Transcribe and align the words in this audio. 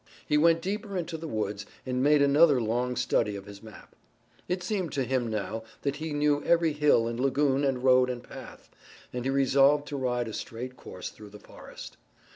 He 0.25 0.35
went 0.35 0.63
deeper 0.63 0.97
into 0.97 1.15
the 1.15 1.27
woods 1.27 1.63
and 1.85 2.01
made 2.01 2.23
another 2.23 2.59
long 2.59 2.95
study 2.95 3.35
of 3.35 3.45
his 3.45 3.61
map. 3.61 3.95
It 4.47 4.63
seemed 4.63 4.91
to 4.93 5.03
him 5.03 5.29
now 5.29 5.61
that 5.83 5.97
he 5.97 6.11
knew 6.11 6.43
every 6.43 6.73
hill 6.73 7.07
and 7.07 7.19
lagoon 7.19 7.63
and 7.63 7.83
road 7.83 8.09
and 8.09 8.23
path, 8.23 8.71
and 9.13 9.25
he 9.25 9.29
resolved 9.29 9.87
to 9.89 9.97
ride 9.97 10.27
a 10.27 10.33
straight 10.33 10.75
course 10.75 11.11
through 11.11 11.29
the 11.29 11.37
forest. 11.39 11.97